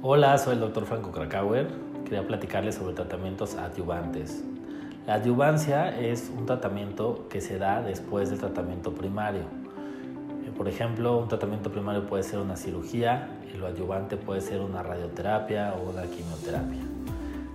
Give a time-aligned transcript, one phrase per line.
[0.00, 1.68] Hola, soy el doctor Franco Krakauer.
[2.04, 4.44] Quería platicarles sobre tratamientos adyuvantes.
[5.06, 9.42] La adyuvancia es un tratamiento que se da después del tratamiento primario.
[9.42, 14.60] Eh, por ejemplo, un tratamiento primario puede ser una cirugía y lo adyuvante puede ser
[14.60, 16.80] una radioterapia o una quimioterapia.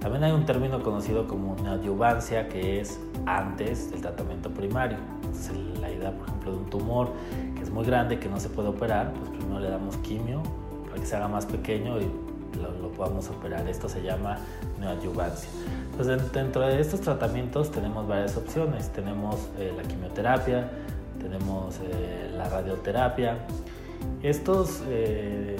[0.00, 4.96] También hay un término conocido como neoadyuvancia que es antes del tratamiento primario.
[5.16, 5.56] Entonces,
[6.00, 7.12] idea, por ejemplo, de un tumor
[7.56, 10.42] que es muy grande, que no se puede operar, pues primero le damos quimio
[10.88, 12.10] para que se haga más pequeño y
[12.58, 13.68] lo, podamos operar.
[13.68, 14.38] Esto se llama
[14.78, 15.48] neoadyuvancia.
[15.90, 18.88] Entonces, dentro de estos tratamientos tenemos varias opciones.
[18.90, 20.70] Tenemos eh, la quimioterapia,
[21.20, 23.36] tenemos eh, la radioterapia.
[24.22, 25.56] Estos eh,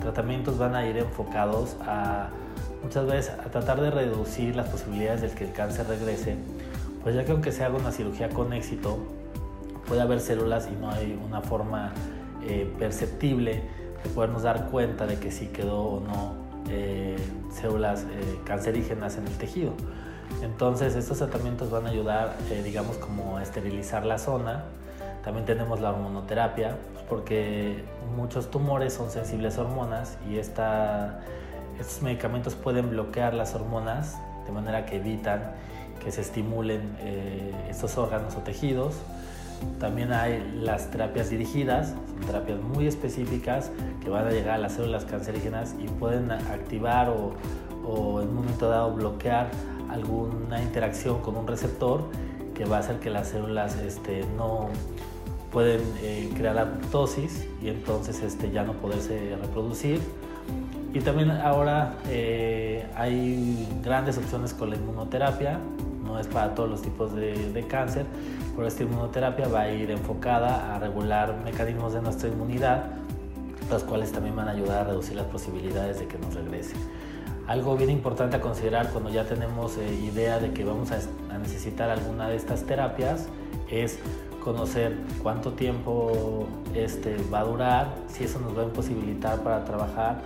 [0.00, 2.28] tratamientos van a ir enfocados a
[2.82, 6.36] muchas veces a tratar de reducir las posibilidades de que el cáncer regrese,
[7.02, 8.98] pues ya que aunque se haga una cirugía con éxito,
[9.86, 11.92] puede haber células y no hay una forma
[12.78, 13.62] perceptible
[14.04, 17.16] de podernos dar cuenta de que sí quedó o no eh,
[17.52, 19.72] células eh, cancerígenas en el tejido.
[20.42, 24.64] Entonces estos tratamientos van a ayudar, eh, digamos, como a esterilizar la zona.
[25.22, 27.84] También tenemos la hormonoterapia, pues, porque
[28.16, 31.20] muchos tumores son sensibles a hormonas y esta,
[31.78, 35.52] estos medicamentos pueden bloquear las hormonas de manera que evitan
[36.02, 36.96] que se estimulen
[37.68, 38.94] estos órganos o tejidos.
[39.78, 43.70] También hay las terapias dirigidas, son terapias muy específicas
[44.02, 47.32] que van a llegar a las células cancerígenas y pueden activar o,
[48.20, 49.48] en un momento dado bloquear
[49.90, 52.02] alguna interacción con un receptor
[52.54, 54.70] que va a hacer que las células este, no
[55.52, 60.00] pueden eh, crear apoptosis y entonces este, ya no poderse reproducir.
[60.92, 65.58] Y también ahora eh, hay grandes opciones con la inmunoterapia,
[66.06, 68.06] no es para todos los tipos de, de cáncer,
[68.54, 72.84] pero esta inmunoterapia va a ir enfocada a regular mecanismos de nuestra inmunidad,
[73.70, 76.76] los cuales también van a ayudar a reducir las posibilidades de que nos regrese.
[77.46, 80.98] Algo bien importante a considerar cuando ya tenemos eh, idea de que vamos a,
[81.32, 83.28] a necesitar alguna de estas terapias
[83.70, 83.98] es
[84.42, 90.22] conocer cuánto tiempo este va a durar, si eso nos va a imposibilitar para trabajar,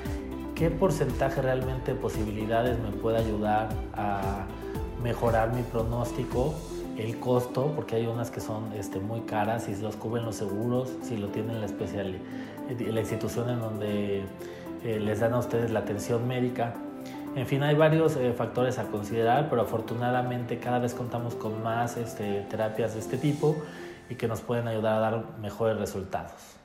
[0.54, 4.44] qué porcentaje realmente de posibilidades me puede ayudar a
[5.02, 6.54] mejorar mi pronóstico,
[6.96, 10.90] el costo, porque hay unas que son este, muy caras, si los cubren los seguros,
[11.02, 12.16] si lo tienen la, especial,
[12.78, 14.22] la institución en donde
[14.84, 16.74] eh, les dan a ustedes la atención médica.
[17.36, 21.96] En fin, hay varios eh, factores a considerar, pero afortunadamente cada vez contamos con más
[21.96, 23.56] este, terapias de este tipo
[24.08, 26.59] y que nos pueden ayudar a dar mejores resultados.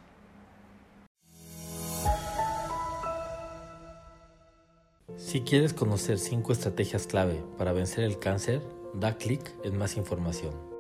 [5.18, 8.62] Si quieres conocer 5 estrategias clave para vencer el cáncer,
[8.94, 10.75] da clic en más información.